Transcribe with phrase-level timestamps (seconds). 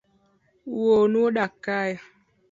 [0.75, 1.93] Wuonu odak kae?